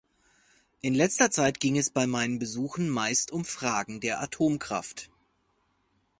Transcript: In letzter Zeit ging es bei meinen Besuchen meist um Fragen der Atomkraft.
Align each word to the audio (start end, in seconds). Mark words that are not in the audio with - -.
In 0.81 0.95
letzter 0.95 1.29
Zeit 1.29 1.59
ging 1.59 1.77
es 1.77 1.91
bei 1.91 2.07
meinen 2.07 2.39
Besuchen 2.39 2.89
meist 2.89 3.29
um 3.31 3.45
Fragen 3.45 3.99
der 3.99 4.19
Atomkraft. 4.19 5.11